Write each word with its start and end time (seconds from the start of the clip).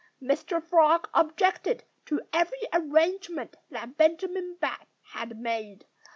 Mr. 0.19 0.59
Frog 0.63 1.07
objected 1.13 1.83
to 2.07 2.19
every 2.33 2.57
arrangement 2.73 3.55
that 3.69 3.97
Benjamin 3.97 4.55
Bat 4.59 4.87
had 5.13 5.37
made. 5.39 5.85